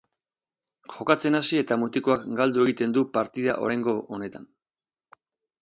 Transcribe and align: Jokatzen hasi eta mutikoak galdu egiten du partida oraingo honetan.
Jokatzen 0.93 1.39
hasi 1.41 1.59
eta 1.63 1.77
mutikoak 1.83 2.25
galdu 2.41 2.65
egiten 2.65 2.97
du 2.97 3.07
partida 3.19 3.59
oraingo 3.67 3.97
honetan. 4.17 4.53